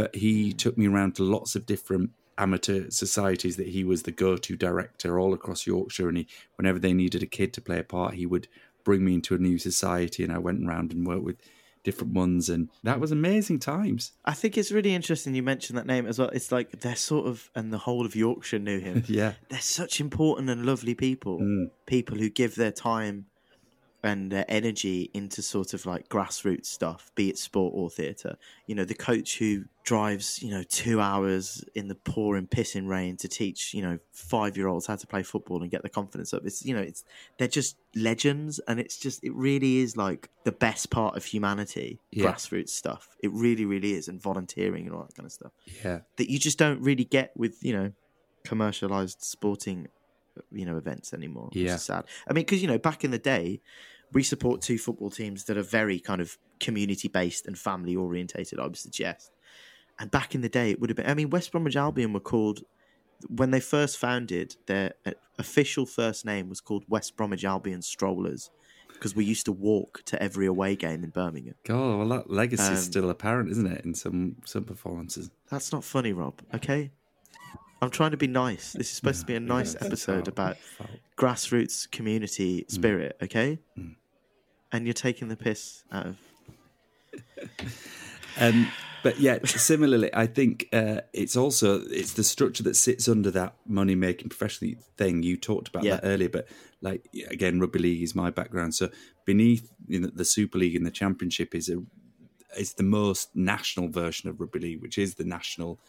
but 0.00 0.16
he 0.16 0.54
took 0.54 0.78
me 0.78 0.88
around 0.88 1.14
to 1.14 1.22
lots 1.22 1.54
of 1.54 1.66
different 1.66 2.08
amateur 2.38 2.88
societies 2.88 3.58
that 3.58 3.68
he 3.68 3.84
was 3.84 4.04
the 4.04 4.10
go-to 4.10 4.56
director 4.56 5.20
all 5.20 5.34
across 5.34 5.66
Yorkshire, 5.66 6.08
and 6.08 6.16
he, 6.16 6.26
whenever 6.56 6.78
they 6.78 6.94
needed 6.94 7.22
a 7.22 7.26
kid 7.26 7.52
to 7.52 7.60
play 7.60 7.80
a 7.80 7.84
part, 7.84 8.14
he 8.14 8.24
would 8.24 8.48
bring 8.82 9.04
me 9.04 9.12
into 9.12 9.34
a 9.34 9.38
new 9.38 9.58
society, 9.58 10.24
and 10.24 10.32
I 10.32 10.38
went 10.38 10.66
around 10.66 10.90
and 10.92 11.06
worked 11.06 11.24
with 11.24 11.36
different 11.84 12.14
ones, 12.14 12.48
and 12.48 12.70
that 12.82 12.98
was 12.98 13.12
amazing 13.12 13.58
times. 13.58 14.12
I 14.24 14.32
think 14.32 14.56
it's 14.56 14.72
really 14.72 14.94
interesting 14.94 15.34
you 15.34 15.42
mentioned 15.42 15.76
that 15.76 15.86
name 15.86 16.06
as 16.06 16.18
well. 16.18 16.30
It's 16.30 16.50
like 16.50 16.80
they're 16.80 16.96
sort 16.96 17.26
of, 17.26 17.50
and 17.54 17.70
the 17.70 17.76
whole 17.76 18.06
of 18.06 18.16
Yorkshire 18.16 18.58
knew 18.58 18.78
him. 18.78 19.04
Yeah, 19.06 19.34
they're 19.50 19.60
such 19.60 20.00
important 20.00 20.48
and 20.48 20.64
lovely 20.64 20.94
people. 20.94 21.40
Mm. 21.40 21.70
People 21.84 22.16
who 22.16 22.30
give 22.30 22.54
their 22.54 22.72
time 22.72 23.26
and 24.02 24.30
their 24.32 24.44
energy 24.48 25.10
into 25.12 25.42
sort 25.42 25.74
of 25.74 25.84
like 25.86 26.08
grassroots 26.08 26.66
stuff, 26.66 27.10
be 27.14 27.28
it 27.28 27.38
sport 27.38 27.72
or 27.76 27.90
theatre. 27.90 28.36
You 28.66 28.74
know, 28.74 28.84
the 28.84 28.94
coach 28.94 29.38
who 29.38 29.64
drives, 29.84 30.42
you 30.42 30.50
know, 30.50 30.62
two 30.62 31.00
hours 31.00 31.64
in 31.74 31.88
the 31.88 31.94
pouring, 31.94 32.46
pissing 32.46 32.88
rain 32.88 33.16
to 33.18 33.28
teach, 33.28 33.74
you 33.74 33.82
know, 33.82 33.98
five 34.12 34.56
year 34.56 34.68
olds 34.68 34.86
how 34.86 34.96
to 34.96 35.06
play 35.06 35.22
football 35.22 35.62
and 35.62 35.70
get 35.70 35.82
their 35.82 35.90
confidence 35.90 36.32
up. 36.32 36.42
It's, 36.44 36.64
you 36.64 36.74
know, 36.74 36.80
it's, 36.82 37.04
they're 37.38 37.48
just 37.48 37.76
legends. 37.94 38.58
And 38.68 38.80
it's 38.80 38.96
just, 38.98 39.22
it 39.24 39.34
really 39.34 39.78
is 39.78 39.96
like 39.96 40.30
the 40.44 40.52
best 40.52 40.90
part 40.90 41.16
of 41.16 41.24
humanity, 41.24 41.98
Yeah. 42.10 42.32
grassroots 42.32 42.70
stuff. 42.70 43.08
It 43.22 43.30
really, 43.32 43.64
really 43.64 43.92
is. 43.92 44.08
And 44.08 44.20
volunteering 44.20 44.86
and 44.86 44.94
all 44.94 45.02
that 45.02 45.14
kind 45.14 45.26
of 45.26 45.32
stuff 45.32 45.52
yeah, 45.84 46.00
that 46.16 46.30
you 46.30 46.38
just 46.38 46.58
don't 46.58 46.80
really 46.80 47.04
get 47.04 47.32
with 47.36 47.62
you 47.62 47.72
know 47.72 47.92
commercialized 48.44 49.22
sporting 49.22 49.88
you 50.50 50.64
know 50.64 50.76
events 50.76 51.12
anymore 51.12 51.48
which 51.52 51.64
Yeah. 51.64 51.74
is 51.76 51.82
sad 51.82 52.04
i 52.28 52.32
mean 52.32 52.44
because 52.44 52.62
you 52.62 52.68
know 52.68 52.78
back 52.78 53.04
in 53.04 53.10
the 53.10 53.18
day 53.18 53.60
we 54.12 54.22
support 54.22 54.60
two 54.60 54.78
football 54.78 55.10
teams 55.10 55.44
that 55.44 55.56
are 55.56 55.62
very 55.62 56.00
kind 56.00 56.20
of 56.20 56.36
community 56.58 57.08
based 57.08 57.46
and 57.46 57.58
family 57.58 57.96
orientated 57.96 58.58
i 58.58 58.64
would 58.64 58.76
suggest 58.76 59.32
and 59.98 60.10
back 60.10 60.34
in 60.34 60.40
the 60.40 60.48
day 60.48 60.70
it 60.70 60.80
would 60.80 60.90
have 60.90 60.96
been 60.96 61.08
i 61.08 61.14
mean 61.14 61.30
west 61.30 61.52
bromwich 61.52 61.76
albion 61.76 62.12
were 62.12 62.20
called 62.20 62.62
when 63.28 63.50
they 63.50 63.60
first 63.60 63.98
founded 63.98 64.56
their 64.66 64.94
uh, 65.06 65.12
official 65.38 65.86
first 65.86 66.24
name 66.24 66.48
was 66.48 66.60
called 66.60 66.84
west 66.88 67.16
bromwich 67.16 67.44
albion 67.44 67.82
strollers 67.82 68.50
because 68.94 69.14
we 69.14 69.24
used 69.24 69.46
to 69.46 69.52
walk 69.52 70.02
to 70.04 70.20
every 70.22 70.46
away 70.46 70.76
game 70.76 71.02
in 71.04 71.10
birmingham 71.10 71.54
God, 71.64 71.98
well, 71.98 72.08
that 72.08 72.30
legacy 72.30 72.64
Um, 72.64 72.72
is 72.74 72.84
still 72.84 73.08
apparent, 73.10 73.50
isn't 73.50 73.66
it? 73.66 73.84
In 73.84 73.94
some 73.94 74.36
some 74.44 74.64
performances. 74.64 75.30
That's 75.50 75.72
not 75.72 75.84
funny, 75.84 76.12
Rob. 76.12 76.40
Okay, 76.54 76.90
I'm 77.82 77.90
trying 77.90 78.10
to 78.10 78.16
be 78.16 78.26
nice. 78.26 78.72
This 78.72 78.88
is 78.90 78.96
supposed 78.96 79.20
to 79.20 79.26
be 79.26 79.34
a 79.34 79.40
nice 79.40 79.74
episode 79.80 80.28
about 80.28 80.56
grassroots 81.16 81.90
community 81.90 82.64
spirit. 82.68 83.16
Okay, 83.22 83.58
Mm. 83.78 83.94
and 84.72 84.86
you're 84.86 84.92
taking 84.94 85.28
the 85.28 85.36
piss 85.36 85.84
out 85.92 86.06
of. 86.06 86.16
Um, 88.38 88.68
but 89.02 89.18
yeah, 89.18 89.38
similarly, 89.44 90.08
I 90.14 90.26
think 90.26 90.68
uh, 90.72 91.00
it's 91.12 91.36
also 91.36 91.80
it's 91.90 92.12
the 92.12 92.22
structure 92.22 92.62
that 92.62 92.76
sits 92.76 93.08
under 93.08 93.30
that 93.32 93.54
money 93.66 93.94
making 93.96 94.28
professional 94.28 94.74
thing 94.96 95.22
you 95.24 95.36
talked 95.36 95.68
about 95.68 95.82
Yeah. 95.82 95.96
that 95.96 96.04
earlier. 96.06 96.28
But 96.28 96.46
like 96.80 97.08
again, 97.28 97.58
rugby 97.60 97.80
league 97.80 98.02
is 98.02 98.14
my 98.14 98.30
background. 98.30 98.74
So 98.76 98.88
beneath 99.24 99.70
you 99.88 100.00
know, 100.00 100.10
the 100.14 100.24
Super 100.24 100.58
League 100.58 100.76
and 100.76 100.86
the 100.86 100.90
Championship 100.92 101.54
is 101.54 101.68
a 101.68 101.82
is 102.56 102.74
the 102.74 102.82
most 102.84 103.34
national 103.34 103.88
version 103.88 104.30
of 104.30 104.40
rugby 104.40 104.60
league, 104.60 104.80
which 104.82 104.96
is 104.96 105.16
the 105.16 105.24
national 105.24 105.80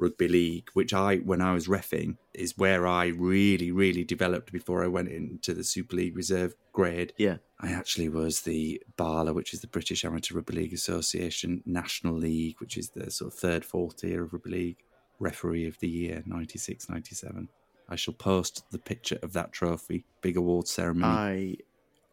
rugby 0.00 0.28
league. 0.28 0.70
Which 0.72 0.92
I, 0.92 1.16
when 1.18 1.40
I 1.40 1.52
was 1.52 1.68
refing, 1.68 2.16
is 2.34 2.56
where 2.58 2.86
I 2.86 3.06
really, 3.06 3.70
really 3.70 4.04
developed 4.04 4.52
before 4.52 4.82
I 4.82 4.88
went 4.88 5.08
into 5.08 5.54
the 5.54 5.64
Super 5.64 5.96
League 5.96 6.16
reserve 6.16 6.54
grade. 6.72 7.12
Yeah. 7.16 7.36
I 7.60 7.72
actually 7.72 8.08
was 8.08 8.40
the 8.40 8.82
BARLA, 8.96 9.34
which 9.34 9.52
is 9.52 9.60
the 9.60 9.66
British 9.66 10.04
Amateur 10.04 10.34
Rugby 10.34 10.54
League 10.54 10.72
Association, 10.72 11.62
National 11.66 12.14
League, 12.14 12.56
which 12.58 12.78
is 12.78 12.90
the 12.90 13.10
sort 13.10 13.32
of 13.32 13.38
third, 13.38 13.64
fourth 13.64 13.98
tier 13.98 14.24
of 14.24 14.32
rugby 14.32 14.50
league, 14.50 14.76
referee 15.18 15.66
of 15.66 15.78
the 15.80 15.88
year, 15.88 16.22
96, 16.24 16.88
97. 16.88 17.48
I 17.90 17.96
shall 17.96 18.14
post 18.14 18.64
the 18.70 18.78
picture 18.78 19.18
of 19.22 19.32
that 19.34 19.52
trophy, 19.52 20.04
big 20.22 20.36
award 20.36 20.68
ceremony. 20.68 21.12
I 21.12 21.56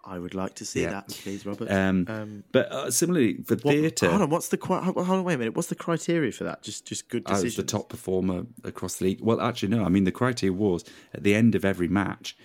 I 0.07 0.17
would 0.19 0.33
like 0.33 0.55
to 0.55 0.65
see 0.65 0.83
Yeah. 0.83 0.91
that, 0.91 1.09
please, 1.09 1.45
Robert. 1.45 1.69
um, 1.69 2.05
um, 2.07 2.43
but 2.53 2.71
uh, 2.71 2.89
similarly, 2.89 3.43
for 3.45 3.57
theatre, 3.57 4.07
Hold 4.09 4.21
on, 4.21 4.29
what's 4.29 4.47
the 4.47 4.57
qui- 4.57 4.77
hold 4.79 4.97
on? 4.97 5.23
Wait 5.25 5.33
a 5.33 5.37
minute. 5.37 5.55
What's 5.55 5.67
the 5.67 5.75
criteria 5.75 6.31
for 6.31 6.45
that? 6.45 6.63
Just 6.63 6.85
just 6.85 7.09
good 7.09 7.23
I 7.25 7.41
was 7.41 7.55
the 7.57 7.63
top 7.63 7.89
performer 7.89 8.45
across 8.63 8.95
the 8.97 9.05
league. 9.05 9.19
Well, 9.21 9.41
actually, 9.41 9.69
no. 9.69 9.83
I 9.83 9.89
mean, 9.89 10.05
the 10.05 10.11
criteria 10.13 10.53
was 10.53 10.85
at 11.13 11.23
the 11.23 11.35
end 11.35 11.55
of 11.55 11.65
every 11.65 11.89
match, 11.89 12.37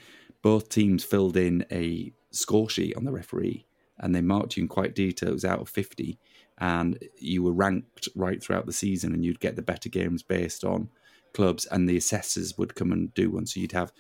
both 0.43 0.69
teams 0.69 1.05
filled 1.05 1.37
in 1.37 1.65
a 1.71 2.13
score 2.33 2.69
sheet 2.69 2.97
on 2.97 3.05
the 3.05 3.13
referee, 3.13 3.65
and 3.99 4.13
they 4.15 4.23
marked 4.23 4.57
you 4.57 4.65
in 4.65 4.69
quite 4.69 4.95
detail. 4.95 5.29
It 5.31 5.35
was 5.35 5.45
out 5.45 5.61
of 5.61 5.69
fifty, 5.69 6.19
and 6.59 6.99
you 7.19 7.45
were 7.45 7.53
ranked 7.53 8.09
right 8.17 8.43
throughout 8.43 8.67
the 8.67 8.73
season, 8.73 9.15
and 9.15 9.25
you'd 9.25 9.39
get 9.41 9.55
the 9.55 9.63
better 9.63 9.89
games 9.89 10.25
based 10.25 10.65
on 10.65 10.89
clubs, 11.33 11.65
and 11.67 11.89
the 11.89 11.97
assessors 11.97 12.59
would 12.59 12.75
come 12.75 12.91
and 12.91 13.15
do 13.15 13.31
one. 13.31 13.47
So 13.47 13.61
you'd 13.61 13.73
have 13.73 13.93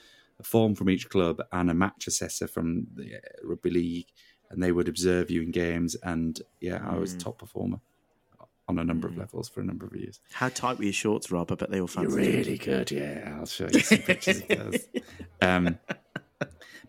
a 0.42 0.44
form 0.44 0.74
from 0.74 0.90
each 0.90 1.08
club 1.08 1.40
and 1.52 1.70
a 1.70 1.74
match 1.74 2.06
assessor 2.06 2.46
from 2.46 2.86
the 2.94 3.16
uh, 3.16 3.18
rugby 3.44 3.70
league, 3.70 4.08
and 4.50 4.62
they 4.62 4.72
would 4.72 4.88
observe 4.88 5.30
you 5.30 5.42
in 5.42 5.50
games. 5.50 5.94
And 6.02 6.40
yeah, 6.60 6.80
I 6.84 6.96
was 6.96 7.14
top 7.14 7.38
performer 7.38 7.80
on 8.68 8.78
a 8.78 8.84
number 8.84 9.08
of 9.08 9.16
levels 9.16 9.48
for 9.48 9.60
a 9.60 9.64
number 9.64 9.86
of 9.86 9.94
years. 9.94 10.20
How 10.32 10.48
tight 10.48 10.78
were 10.78 10.84
your 10.84 10.92
shorts, 10.92 11.30
Rob? 11.30 11.50
I 11.50 11.54
bet 11.56 11.70
they 11.70 11.80
all 11.80 11.86
fancy. 11.86 12.16
Really 12.16 12.58
good, 12.58 12.90
yeah. 12.90 13.36
I'll 13.38 13.46
show 13.46 13.68
you 13.72 13.80
some 13.80 13.98
pictures 13.98 14.40
of 14.40 14.48
those. 14.48 14.86
Um, 15.40 15.80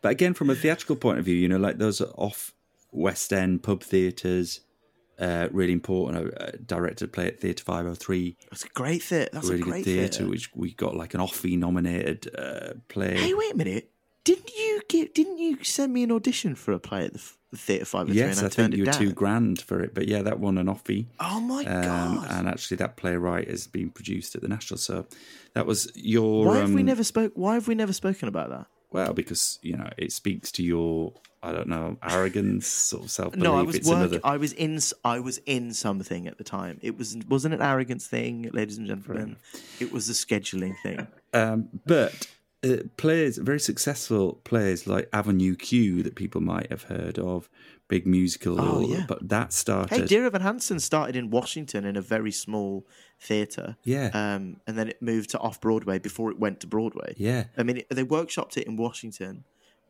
but 0.03 0.11
again, 0.11 0.35
from 0.35 0.51
a 0.51 0.55
theatrical 0.55 0.95
point 0.95 1.17
of 1.17 1.25
view, 1.25 1.35
you 1.35 1.47
know, 1.47 1.57
like 1.57 1.79
those 1.79 2.01
off 2.01 2.53
West 2.91 3.33
End 3.33 3.63
pub 3.63 3.81
theatres, 3.81 4.61
uh, 5.23 5.47
really 5.51 5.73
important. 5.73 6.67
Directed 6.67 7.13
play 7.13 7.27
at 7.27 7.39
Theatre 7.39 7.63
503, 7.63 8.37
That's 8.49 8.65
a 8.65 8.69
great 8.69 9.01
theatre. 9.03 9.29
That's 9.33 9.47
really 9.49 9.61
a 9.61 9.63
great 9.63 9.85
theatre, 9.85 10.07
theatre. 10.19 10.29
which 10.29 10.53
we 10.55 10.73
got 10.73 10.95
like 10.95 11.13
an 11.13 11.19
Offie 11.21 11.57
nominated 11.57 12.29
uh, 12.37 12.73
play. 12.89 13.15
Hey, 13.17 13.33
wait 13.33 13.53
a 13.53 13.57
minute. 13.57 13.89
Didn't 14.25 14.51
you 14.55 14.81
get? 14.87 15.13
Didn't 15.13 15.37
you 15.37 15.61
send 15.63 15.91
me 15.93 16.03
an 16.03 16.11
audition 16.11 16.55
for 16.55 16.71
a 16.71 16.79
play 16.79 17.03
at 17.05 17.13
the, 17.13 17.21
the 17.51 17.57
Theatre 17.57 17.83
Five 17.83 18.07
and 18.07 18.15
yes, 18.15 18.37
Three? 18.39 18.43
I 18.43 18.45
I, 18.45 18.49
think 18.49 18.55
turned 18.55 18.77
you 18.77 18.85
were 18.85 18.91
two 18.93 19.11
grand 19.11 19.61
for 19.61 19.81
it, 19.81 19.93
but 19.93 20.07
yeah, 20.07 20.21
that 20.21 20.39
won 20.39 20.57
an 20.57 20.67
Offie. 20.67 21.07
Oh 21.19 21.41
my 21.41 21.65
Um, 21.65 22.15
god! 22.15 22.27
and 22.31 22.47
actually, 22.47 22.77
that 22.77 22.95
playwright 22.95 23.49
has 23.49 23.67
been 23.67 23.89
produced 23.89 24.35
at 24.35 24.41
the 24.41 24.47
National. 24.47 24.77
So 24.77 25.07
that 25.55 25.65
was 25.65 25.91
your. 25.95 26.45
why 26.45 26.57
have 26.59 26.73
we 26.73 26.81
um, 26.81 26.85
never 26.85 27.03
spoke? 27.03 27.33
Why 27.35 27.55
have 27.55 27.67
we 27.67 27.75
never 27.75 27.91
spoken 27.91 28.29
about 28.29 28.49
that? 28.49 28.67
Well, 28.91 29.11
because 29.13 29.59
you 29.61 29.75
know 29.75 29.89
it 29.97 30.13
speaks 30.13 30.53
to 30.53 30.63
your 30.63 31.13
I 31.43 31.51
don't 31.51 31.67
know 31.67 31.97
arrogance, 32.01 32.67
sort 32.67 33.03
of 33.03 33.11
self 33.11 33.33
belief. 33.33 33.43
No, 33.43 33.55
I 33.55 33.61
was 33.61 33.75
it's 33.75 33.87
work. 33.87 33.97
another. 33.97 34.19
I 34.23 34.37
was 34.37 34.53
in. 34.53 34.79
I 35.03 35.19
was 35.19 35.39
in 35.45 35.73
something 35.73 36.27
at 36.27 36.37
the 36.37 36.43
time. 36.43 36.79
It 36.81 36.97
was 36.97 37.17
wasn't 37.27 37.53
an 37.53 37.61
arrogance 37.61 38.07
thing, 38.07 38.49
ladies 38.53 38.77
and 38.77 38.87
gentlemen. 38.87 39.35
It 39.79 39.91
was 39.91 40.09
a 40.09 40.13
scheduling 40.13 40.75
thing. 40.81 41.07
Um, 41.33 41.67
but 41.85 42.27
uh, 42.63 42.77
players, 42.97 43.37
very 43.37 43.59
successful 43.59 44.39
players 44.43 44.87
like 44.87 45.09
Avenue 45.11 45.55
Q 45.55 46.03
that 46.03 46.15
people 46.15 46.41
might 46.41 46.69
have 46.71 46.83
heard 46.83 47.19
of, 47.19 47.49
big 47.87 48.07
musical. 48.07 48.59
Oh, 48.59 48.87
yeah. 48.87 49.05
But 49.07 49.27
that 49.29 49.51
started. 49.53 49.95
Hey, 49.95 50.05
Dear 50.05 50.25
Evan 50.25 50.41
Hansen 50.41 50.79
started 50.79 51.15
in 51.15 51.29
Washington 51.29 51.85
in 51.85 51.97
a 51.97 52.01
very 52.01 52.31
small 52.31 52.87
theatre. 53.19 53.77
Yeah. 53.83 54.11
Um, 54.13 54.61
and 54.65 54.77
then 54.77 54.87
it 54.89 55.01
moved 55.01 55.31
to 55.31 55.39
off 55.39 55.59
Broadway 55.59 55.99
before 55.99 56.31
it 56.31 56.39
went 56.39 56.61
to 56.61 56.67
Broadway. 56.67 57.13
Yeah. 57.17 57.45
I 57.57 57.63
mean, 57.63 57.77
it, 57.77 57.89
they 57.89 58.03
workshopped 58.03 58.57
it 58.57 58.65
in 58.65 58.77
Washington, 58.77 59.43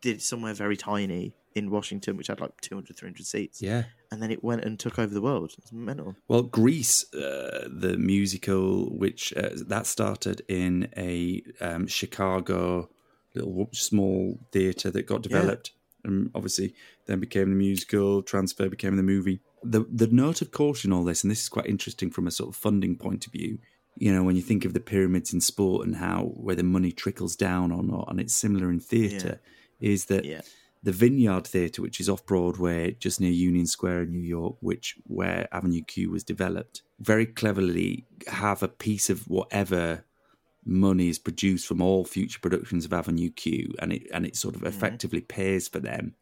did 0.03 0.21
somewhere 0.21 0.53
very 0.53 0.75
tiny 0.75 1.33
in 1.55 1.71
Washington, 1.71 2.17
which 2.17 2.27
had 2.27 2.41
like 2.41 2.59
200, 2.61 2.95
300 2.95 3.25
seats. 3.25 3.61
Yeah. 3.61 3.83
And 4.11 4.21
then 4.21 4.31
it 4.31 4.43
went 4.43 4.65
and 4.65 4.77
took 4.77 4.99
over 4.99 5.13
the 5.13 5.21
world. 5.21 5.53
It's 5.57 5.71
mental. 5.71 6.15
Well, 6.27 6.43
Grease, 6.43 7.11
uh, 7.13 7.69
the 7.71 7.95
musical, 7.97 8.95
which 8.95 9.33
uh, 9.35 9.49
that 9.67 9.87
started 9.87 10.41
in 10.47 10.89
a 10.97 11.41
um, 11.61 11.87
Chicago 11.87 12.89
little 13.33 13.69
small 13.71 14.37
theatre 14.51 14.91
that 14.91 15.07
got 15.07 15.23
developed, 15.23 15.71
and 16.03 16.29
obviously 16.35 16.75
then 17.07 17.19
became 17.19 17.49
the 17.49 17.55
musical. 17.55 18.21
Transfer 18.21 18.69
became 18.69 18.97
the 18.97 19.03
movie. 19.03 19.39
The 19.63 19.85
the 19.91 20.07
note 20.07 20.41
of 20.41 20.51
caution, 20.51 20.91
all 20.91 21.05
this, 21.05 21.23
and 21.23 21.31
this 21.31 21.43
is 21.43 21.49
quite 21.49 21.65
interesting 21.65 22.11
from 22.11 22.27
a 22.27 22.31
sort 22.31 22.49
of 22.49 22.55
funding 22.55 22.97
point 22.97 23.25
of 23.25 23.31
view. 23.31 23.59
You 23.95 24.13
know, 24.13 24.23
when 24.23 24.35
you 24.35 24.41
think 24.41 24.65
of 24.65 24.73
the 24.73 24.79
pyramids 24.79 25.33
in 25.33 25.41
sport 25.41 25.85
and 25.87 25.95
how 25.95 26.33
where 26.35 26.55
the 26.55 26.63
money 26.63 26.91
trickles 26.91 27.35
down 27.35 27.71
or 27.71 27.83
not, 27.83 28.07
and 28.09 28.19
it's 28.19 28.33
similar 28.33 28.69
in 28.69 28.79
theatre, 28.79 29.39
is 29.83 30.05
that 30.05 30.25
Yeah. 30.25 30.41
the 30.81 30.91
Vineyard 30.91 31.45
Theatre, 31.45 31.81
which 31.81 31.99
is 31.99 32.09
off 32.09 32.25
Broadway, 32.25 32.95
just 32.99 33.19
near 33.21 33.31
Union 33.31 33.67
Square 33.67 34.03
in 34.03 34.11
New 34.11 34.27
York, 34.37 34.55
which 34.61 34.95
where 35.05 35.47
Avenue 35.51 35.83
Q 35.83 36.09
was 36.09 36.23
developed, 36.23 36.81
very 36.99 37.25
cleverly 37.25 38.05
have 38.27 38.63
a 38.63 38.67
piece 38.67 39.09
of 39.09 39.27
whatever 39.27 40.05
money 40.65 41.09
is 41.09 41.19
produced 41.19 41.67
from 41.67 41.81
all 41.81 42.05
future 42.05 42.39
productions 42.39 42.85
of 42.85 42.93
Avenue 42.93 43.29
Q, 43.29 43.73
and 43.79 43.91
it 43.93 44.03
and 44.13 44.25
it 44.25 44.35
sort 44.35 44.55
of 44.55 44.61
mm-hmm. 44.61 44.75
effectively 44.75 45.21
pays 45.21 45.67
for 45.67 45.79
them 45.79 46.15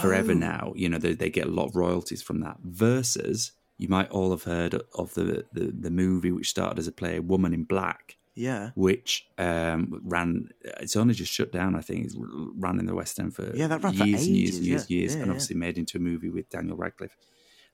forever 0.00 0.32
Oh. 0.32 0.34
now. 0.52 0.72
You 0.74 0.88
know, 0.88 0.98
they, 0.98 1.14
they 1.14 1.30
get 1.30 1.46
a 1.46 1.50
lot 1.50 1.66
of 1.68 1.76
royalties 1.76 2.22
from 2.22 2.40
that. 2.40 2.56
Versus, 2.64 3.52
you 3.78 3.88
might 3.88 4.10
all 4.10 4.30
have 4.32 4.42
heard 4.44 4.74
of 4.94 5.14
the 5.14 5.46
the, 5.52 5.72
the 5.80 5.90
movie 5.90 6.32
which 6.32 6.50
started 6.50 6.78
as 6.78 6.88
a 6.88 6.92
play, 6.92 7.20
Woman 7.20 7.54
in 7.54 7.64
Black 7.64 8.15
Yeah. 8.36 8.70
which 8.74 9.26
um, 9.38 10.00
ran. 10.04 10.50
It's 10.80 10.94
only 10.94 11.14
just 11.14 11.32
shut 11.32 11.50
down. 11.50 11.74
I 11.74 11.80
think 11.80 12.04
it's 12.04 12.14
ran 12.18 12.78
in 12.78 12.86
the 12.86 12.94
West 12.94 13.18
End 13.18 13.34
for 13.34 13.50
Yeah, 13.56 13.66
that 13.68 13.82
ran 13.82 13.94
for 13.94 14.04
years 14.04 14.26
and 14.26 14.36
years 14.36 14.56
and 14.56 14.64
years, 14.66 14.90
yeah. 14.90 14.96
years, 14.98 15.14
Yeah, 15.14 15.22
and 15.22 15.30
obviously 15.30 15.56
made 15.56 15.78
into 15.78 15.98
a 15.98 16.00
movie 16.00 16.30
with 16.30 16.48
Daniel 16.50 16.76
Radcliffe. 16.76 17.16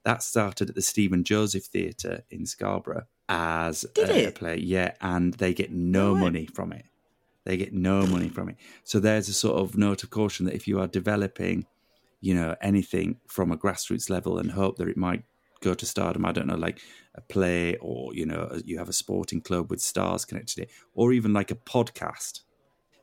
That 0.04 0.23
started 0.23 0.69
at 0.71 0.75
the 0.75 0.83
Stephen 0.83 1.23
Joseph 1.25 1.64
Theatre 1.64 2.23
in 2.31 2.47
Scarborough 2.47 3.07
as 3.28 3.85
Did 3.95 4.11
a, 4.11 4.28
a 4.28 4.31
play. 4.33 4.59
Yeah, 4.59 4.92
and 5.00 5.35
they 5.35 5.52
get 5.54 5.71
no 5.73 6.14
way. 6.14 6.21
money 6.21 6.47
from 6.47 6.73
it. 6.73 6.85
They 7.45 7.57
get 7.57 7.73
no 7.73 8.07
money 8.07 8.28
from 8.28 8.49
it. 8.49 8.57
So 8.85 9.00
there's 9.00 9.28
a 9.28 9.33
sort 9.33 9.57
of 9.61 9.76
note 9.76 10.04
of 10.04 10.11
caution 10.11 10.47
that 10.47 10.54
if 10.54 10.69
you 10.69 10.78
are 10.81 10.87
developing, 10.87 11.66
you 12.21 12.35
know, 12.35 12.54
anything 12.61 13.16
from 13.26 13.50
a 13.50 13.57
grassroots 13.57 14.09
level 14.09 14.38
and 14.38 14.52
hope 14.52 14.76
that 14.78 14.88
it 14.88 14.97
might 14.97 15.25
go 15.62 15.75
to 15.75 15.87
stardom, 15.87 16.25
I 16.26 16.33
don't 16.33 16.47
know, 16.47 16.57
like 16.57 16.81
a 17.14 17.21
play 17.21 17.76
or, 17.81 18.14
you 18.14 18.26
know, 18.26 18.61
you 18.64 18.78
have 18.78 18.88
a 18.88 18.92
sporting 18.92 19.40
club 19.40 19.71
with 19.71 19.81
stars 19.81 20.25
connected 20.25 20.57
to 20.57 20.62
it, 20.62 20.71
or 20.95 21.12
even 21.12 21.33
like 21.33 21.50
a 21.50 21.54
podcast, 21.54 22.40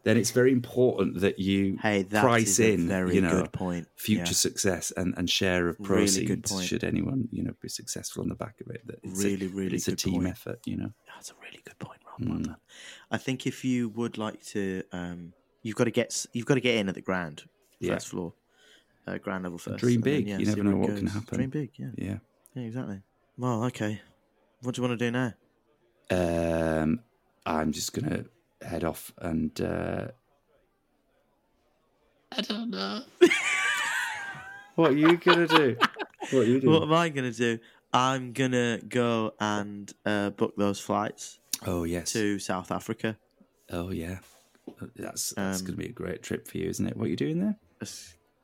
then 0.03 0.15
it's 0.17 0.31
very 0.31 0.51
important 0.53 1.19
that 1.21 1.39
you 1.39 1.77
Hey, 1.81 2.03
that 2.03 2.21
price 2.21 2.57
in, 2.59 2.87
very 2.87 3.15
you 3.15 3.21
know, 3.21 3.41
good 3.41 3.51
point. 3.51 3.87
future 3.95 4.21
Yeah. 4.35 4.45
success 4.47 4.91
and, 4.95 5.13
and 5.17 5.29
share 5.29 5.67
of 5.69 5.75
Really 5.79 5.87
proceeds 5.87 6.27
good 6.27 6.43
point. 6.45 6.65
should 6.67 6.83
anyone, 6.83 7.27
you 7.31 7.43
know, 7.43 7.53
be 7.61 7.67
successful 7.69 8.21
on 8.23 8.29
the 8.29 8.35
back 8.35 8.55
of 8.61 8.67
it. 8.73 8.81
That 8.87 8.99
it's 9.03 9.23
Really, 9.23 9.47
a, 9.47 9.49
really 9.49 9.75
it's 9.75 9.87
a 9.89 9.95
team 9.95 10.21
point. 10.21 10.27
effort, 10.27 10.59
you 10.65 10.77
know. 10.77 10.91
That's 11.13 11.31
a 11.31 11.35
really 11.43 11.61
good 11.65 11.77
point, 11.79 11.99
Rob. 12.07 12.29
Mm. 12.29 12.55
I 13.11 13.17
think 13.17 13.45
if 13.45 13.65
you 13.65 13.89
would 13.89 14.17
like 14.17 14.41
to, 14.47 14.83
um, 14.93 15.33
you've 15.63 15.75
got 15.75 15.85
to 15.85 15.91
get 15.91 16.25
you've 16.33 16.45
got 16.45 16.55
to 16.55 16.61
get 16.61 16.75
in 16.77 16.87
at 16.89 16.95
the 16.95 17.01
ground 17.01 17.43
Yeah. 17.79 17.95
first 17.95 18.07
floor, 18.07 18.33
uh, 19.05 19.17
ground 19.17 19.43
level 19.43 19.57
first. 19.59 19.79
Dream 19.79 19.95
and 19.97 20.03
then, 20.05 20.13
big. 20.15 20.27
yeah, 20.29 20.37
You 20.39 20.45
never 20.45 20.63
know 20.63 20.77
what 20.77 20.95
can 20.95 21.07
happen. 21.07 21.37
Dream 21.37 21.49
big, 21.49 21.71
yeah, 21.77 21.91
Yeah. 21.97 22.17
Yeah, 22.53 22.63
exactly. 22.63 23.01
Well, 23.37 23.63
okay. 23.65 24.01
What 24.61 24.75
do 24.75 24.81
you 24.81 24.87
want 24.87 24.99
to 24.99 25.05
do 25.05 25.11
now? 25.11 25.33
Um, 26.11 26.99
I'm 27.45 27.71
just 27.71 27.93
gonna 27.93 28.25
head 28.61 28.83
off 28.83 29.13
and 29.19 29.59
uh, 29.61 30.07
I 32.31 32.41
don't 32.41 32.69
know. 32.71 33.01
what 34.75 34.91
are 34.91 34.97
you 34.97 35.17
gonna 35.17 35.47
do? 35.47 35.75
What 36.31 36.33
are 36.33 36.43
you 36.43 36.59
doing? 36.59 36.73
What 36.73 36.83
am 36.83 36.93
I 36.93 37.09
going 37.09 37.31
to 37.31 37.37
do? 37.37 37.59
I'm 37.93 38.33
gonna 38.33 38.79
go 38.87 39.33
and 39.39 39.91
uh, 40.05 40.29
book 40.31 40.53
those 40.57 40.79
flights 40.79 41.39
oh 41.65 41.85
yes. 41.85 42.11
to 42.13 42.37
South 42.39 42.71
Africa. 42.71 43.17
Oh 43.71 43.89
yeah. 43.91 44.19
That's 44.95 45.31
that's 45.31 45.59
Um, 45.61 45.65
gonna 45.65 45.77
be 45.77 45.87
a 45.87 45.91
great 45.91 46.21
trip 46.21 46.47
for 46.47 46.57
you, 46.57 46.69
isn't 46.69 46.85
it? 46.85 46.95
What 46.97 47.05
are 47.05 47.09
you 47.09 47.15
doing 47.15 47.39
there? 47.39 47.55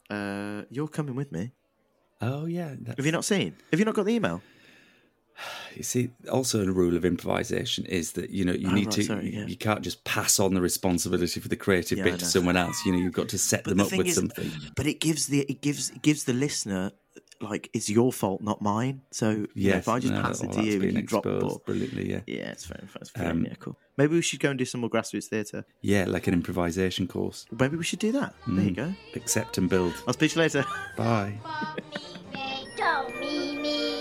Uh, 0.10 0.64
you're 0.70 0.88
coming 0.88 1.16
with 1.16 1.32
me. 1.32 1.52
Oh 2.22 2.46
yeah. 2.46 2.76
That's, 2.80 2.98
Have 2.98 3.06
you 3.06 3.12
not 3.12 3.26
seen? 3.26 3.56
Have 3.72 3.80
you 3.80 3.86
not 3.86 3.96
got 3.96 4.06
the 4.06 4.14
email? 4.14 4.42
You 5.76 5.84
see, 5.84 6.10
also 6.32 6.66
a 6.66 6.72
rule 6.72 6.96
of 6.96 7.04
improvisation 7.04 7.86
is 7.86 8.14
that 8.14 8.30
you 8.30 8.46
know 8.46 8.54
you 8.54 8.70
Oh, 8.70 8.74
need 8.74 8.86
right, 8.86 8.96
to 8.96 9.04
sorry, 9.04 9.26
you, 9.30 9.40
yeah. 9.42 9.46
you 9.46 9.58
can't 9.58 9.82
just 9.82 10.02
pass 10.06 10.40
on 10.40 10.54
the 10.54 10.62
responsibility 10.62 11.42
for 11.42 11.50
the 11.50 11.58
creative 11.58 11.98
Yeah, 11.98 12.06
bit 12.06 12.20
to 12.20 12.26
someone 12.26 12.56
else. 12.56 12.86
You 12.86 12.94
know, 12.94 12.98
you've 13.00 13.12
got 13.12 13.28
to 13.30 13.38
set 13.38 13.66
But 13.66 13.72
them 13.72 13.80
the 13.80 13.84
up 13.84 13.92
with 13.98 14.08
is, 14.08 14.16
something. 14.16 14.50
but 14.78 14.88
it 14.88 15.02
gives 15.02 15.28
the 15.28 15.42
it 15.42 15.60
gives 15.62 15.90
it 15.90 16.02
gives 16.02 16.24
the 16.24 16.32
listener 16.34 16.94
like 17.42 17.70
it's 17.74 17.90
your 17.90 18.12
fault, 18.14 18.42
not 18.42 18.62
mine. 18.62 19.02
So 19.12 19.46
you 19.54 19.72
know, 19.72 19.78
if 19.78 19.88
I 19.88 20.00
just 20.00 20.14
no, 20.14 20.22
pass 20.22 20.42
it 20.44 20.52
to 20.54 20.64
you 20.64 20.80
been 20.80 20.90
and 20.90 20.98
you 21.00 21.04
drop 21.04 21.24
the 21.24 21.40
ball, 21.40 21.62
brilliantly. 21.66 22.10
Yeah, 22.10 22.22
yeah, 22.28 22.52
it's 22.52 22.66
very, 22.66 22.84
It's 23.02 23.10
fair. 23.10 23.32
Um, 23.32 23.46
yeah, 23.46 23.54
cool. 23.60 23.78
Maybe 23.98 24.16
we 24.16 24.22
should 24.22 24.40
go 24.40 24.50
and 24.50 24.60
do 24.60 24.66
some 24.66 24.82
more 24.82 24.90
grassroots 24.90 25.26
theatre. 25.26 25.66
yeah, 25.82 26.06
like 26.08 26.28
an 26.28 26.34
improvisation 26.34 27.08
course. 27.08 27.46
Maybe 27.58 27.78
we 27.78 27.84
should 27.84 28.00
do 28.00 28.12
that. 28.14 28.34
There 28.48 28.66
you 28.66 28.72
Mm. 28.72 28.76
go. 28.76 28.94
Accept 29.16 29.58
and 29.58 29.70
build. 29.70 29.94
I'll 30.08 30.14
speak 30.14 30.32
to 30.32 30.36
you 30.38 30.42
later. 30.44 30.66
Bye. 30.98 31.40
Do 32.78 33.20
mi 33.20 33.56
mi 33.62 33.96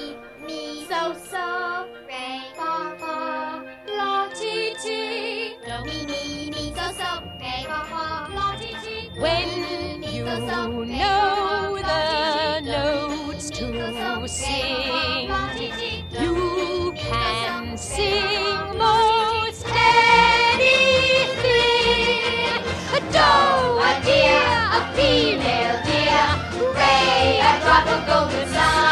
sing. 14.34 15.30
You 16.20 16.92
can 16.96 17.78
sing 17.78 18.76
most 18.76 19.64
anything. 19.64 20.74
A 22.96 23.00
doe, 23.14 23.78
a 23.78 23.92
deer, 24.04 24.46
a 24.78 24.80
female 24.96 25.78
deer, 25.86 26.26
ray, 26.74 27.40
a 27.40 27.52
drop 27.62 27.86
of 27.86 28.00
golden 28.08 28.48
sun. 28.48 28.83